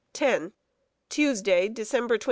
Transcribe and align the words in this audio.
_Tuesday, 1.11 1.71
December 1.71 2.17
27. 2.17 2.19